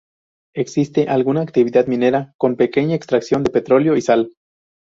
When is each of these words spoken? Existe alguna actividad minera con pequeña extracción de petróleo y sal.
Existe 0.55 1.07
alguna 1.09 1.41
actividad 1.41 1.85
minera 1.85 2.33
con 2.39 2.55
pequeña 2.55 2.95
extracción 2.95 3.43
de 3.43 3.51
petróleo 3.51 3.95
y 3.95 4.01
sal. 4.01 4.33